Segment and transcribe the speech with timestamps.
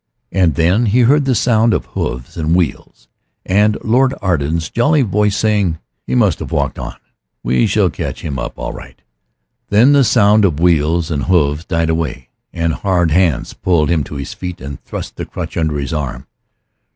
[0.31, 3.07] And then he heard the sound of hoofs and wheels,
[3.45, 5.77] and Lord Arden's jolly voice saying,
[6.07, 6.95] "He must have walked on;
[7.43, 8.99] we shall catch him up all right."
[9.69, 14.15] Then the sound of wheels and hoofs died away, and hard hands pulled him to
[14.15, 16.25] his feet and thrust the crutch under his arm.